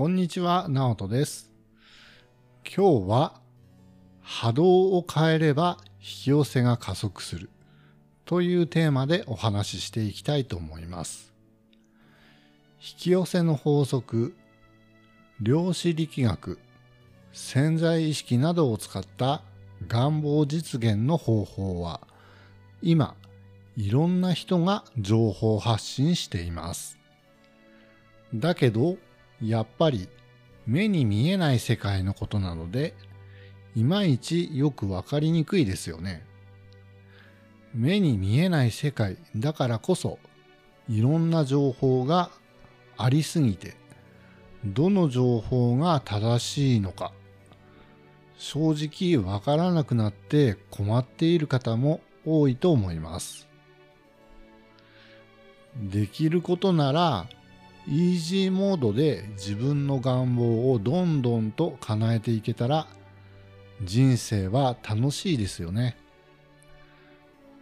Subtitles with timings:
[0.00, 1.52] こんにちは、ナオトです。
[2.64, 3.34] 今日は
[4.22, 4.64] 波動
[4.96, 7.50] を変えれば引き寄せが加速する
[8.24, 11.34] というテーマでお話ししていきたいと思います。
[12.80, 14.34] 引き寄せの法則、
[15.38, 16.58] 量子力学、
[17.34, 19.42] 潜在意識などを使った
[19.86, 22.00] 願望実現の方法は
[22.80, 23.16] 今
[23.76, 26.98] いろんな人が情報発信しています。
[28.32, 28.96] だけど
[29.42, 30.08] やっぱり
[30.66, 32.94] 目に見えない世界のことなので
[33.74, 36.24] いまいちよくわかりにくいですよね。
[37.72, 40.18] 目に見えない世界だからこそ
[40.88, 42.30] いろんな情報が
[42.96, 43.76] ありすぎて
[44.64, 47.12] どの情報が正しいのか
[48.36, 53.46] 正直わからなくなって困っている方も多いと思います。
[55.76, 57.28] できることなら
[57.90, 62.86] イージーモードで自分の願望をどんどんと叶えていけたら
[63.82, 65.96] 人生は楽しいですよね。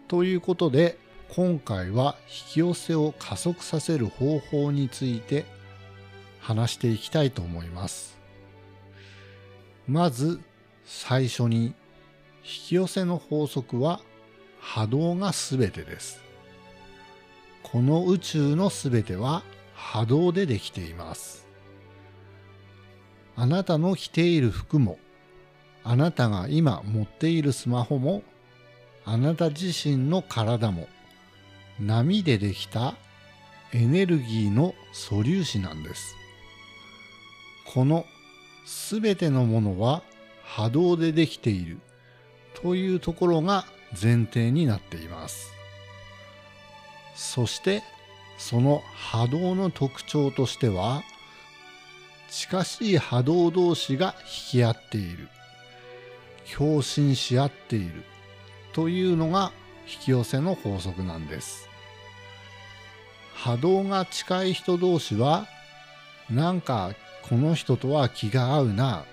[0.06, 0.98] ということで
[1.30, 5.46] 今回は引き寄せを加速させる方法について
[6.40, 8.18] 話していきたいと思います。
[9.86, 10.42] まず
[10.84, 11.74] 最初に引
[12.42, 14.00] き寄せの法則は
[14.60, 16.22] 波動がすべてです。
[17.62, 19.42] この宇宙のすべては
[19.80, 21.46] 波動でできています。
[23.36, 24.98] あなたの着ている服も、
[25.84, 28.24] あなたが今持っているスマホも、
[29.04, 30.88] あなた自身の体も、
[31.78, 32.96] 波でできた
[33.72, 36.16] エネルギーの素粒子なんです。
[37.72, 38.04] この
[38.66, 40.02] すべてのものは
[40.42, 41.78] 波動でできている
[42.54, 45.52] というところが前提になっています。
[47.14, 47.82] そして
[48.38, 51.02] その波動の特徴としては
[52.30, 55.28] 近しい波動同士が引き合っている。
[56.56, 58.04] 共振し合っている。
[58.72, 59.52] というのが
[59.86, 61.68] 引き寄せの法則なんです。
[63.34, 65.46] 波動が近い人同士は
[66.30, 66.92] なんか
[67.28, 69.04] この人とは気が合うな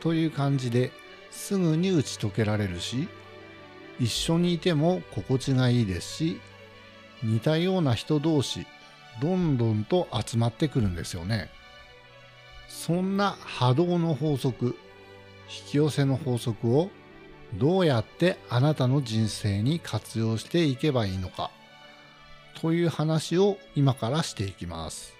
[0.00, 0.92] という感じで
[1.30, 3.08] すぐに打ち解けられるし
[3.98, 6.40] 一緒にいても心地がいいですし
[7.22, 8.66] 似たような人同士
[9.20, 11.50] どんどんと集まってくるんですよね。
[12.68, 14.76] そんな波動の法則、
[15.48, 16.90] 引き寄せの法則を
[17.54, 21.50] どうやってあなたの人生に活用していけばいいのか
[22.60, 25.14] という話を今からしていきます。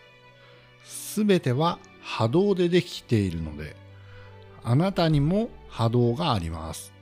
[0.84, 3.76] すべては波動でできているので、
[4.64, 6.92] あなたにも波動があります。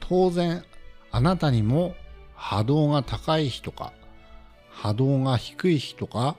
[0.00, 0.64] 当然、
[1.10, 1.94] あなたにも
[2.34, 3.92] 波動が高い日とか
[4.80, 6.36] 波動が低い日とか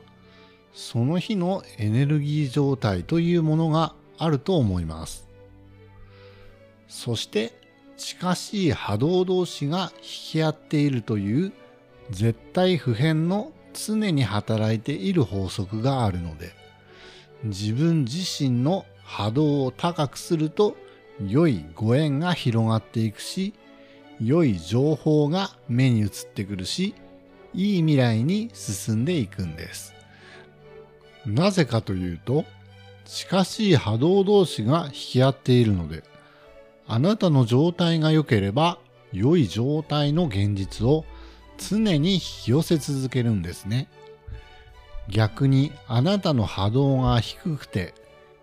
[0.74, 5.28] その日のエネルギー状態というものがあると思います。
[6.88, 7.54] そして
[7.98, 11.54] 近しい波動同士が引き合っているという
[12.12, 16.54] 絶対不変の常に働いている法則があるので
[17.44, 20.78] 自分自身の波動を高くすると
[21.28, 23.54] 良いご縁が広がっていくし
[24.22, 26.94] 良い情報が目に映ってくるし、
[27.54, 29.94] いい未来に進んでいくんです。
[31.26, 32.46] なぜかというと、
[33.06, 36.04] 近しい波動同士が引き合っているので、
[36.88, 38.80] あなたの状態が良ければ、
[39.12, 41.06] 良い状態の現実を
[41.58, 43.90] 常に引き寄せ続けるんですね。
[45.10, 47.94] 逆にあなたの波動が低くて、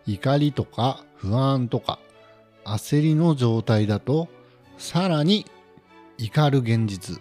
[0.06, 1.99] 怒りとか不安とか
[2.65, 4.28] 焦りの状態だと、
[4.78, 5.47] さらに
[6.19, 7.21] 怒る現実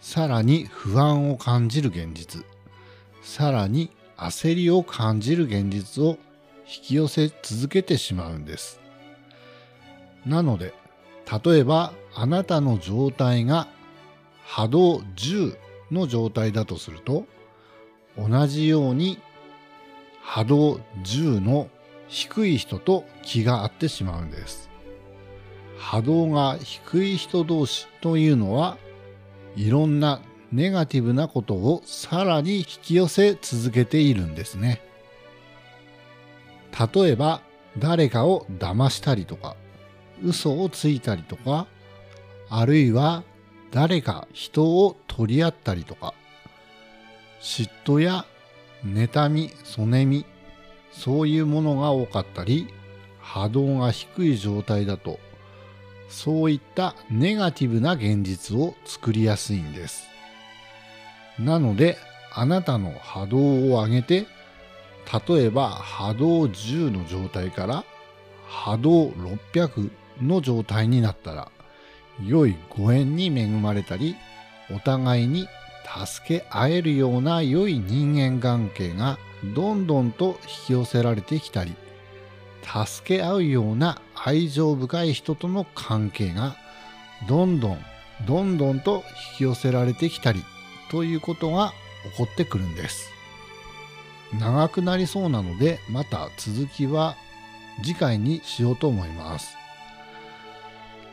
[0.00, 2.44] さらに不安を感じる現実。
[3.22, 6.18] さらに焦りを感じる現実を
[6.66, 8.80] 引き寄せ続けてしまうんです。
[10.26, 10.74] なので
[11.44, 13.68] 例えばあなたの状態が
[14.44, 15.56] 波動10
[15.90, 17.24] の状態だとすると
[18.18, 19.18] 同じように
[20.22, 21.68] 波動10の
[22.08, 24.70] 低い人と気が合ってしまうんです。
[25.78, 28.76] 波動が低い人同士というのは
[29.56, 30.20] いろんな
[30.52, 34.82] ネガティブなことをさらに引き寄せ続けているんですね。
[36.94, 37.42] 例えば
[37.78, 39.56] 誰かを騙したりとか
[40.22, 41.66] 嘘をついたりとか
[42.48, 43.22] あるいは
[43.70, 46.14] 誰か人を取り合ったりとか
[47.40, 48.24] 嫉妬や
[48.84, 50.24] 妬み、そねみ
[50.90, 52.68] そういうものが多かったり
[53.20, 55.18] 波動が低い状態だと
[56.10, 60.08] そういったネガティブな現実を作りやすいんです。
[61.38, 61.96] なので、
[62.32, 64.26] あなたの波動を上げて、
[65.28, 67.84] 例えば波動10の状態から
[68.46, 69.90] 波動600
[70.22, 71.50] の状態になったら
[72.24, 74.14] 良いご縁に恵まれたり
[74.70, 75.48] お互いに
[76.06, 79.18] 助け合えるような良い人間関係が
[79.54, 81.74] どんどんと引き寄せられてきたり
[82.62, 86.56] 助け合うような愛情深い人との関係が
[87.28, 87.78] どんどん
[88.26, 89.02] どんどんと
[89.32, 90.42] 引き寄せられてきたり
[90.90, 91.72] ということが
[92.12, 93.10] 起こってくるんです
[94.38, 97.16] 長くなりそうなのでまた続きは
[97.82, 99.56] 次回にしようと思います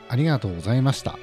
[0.10, 1.18] ありがとうございました。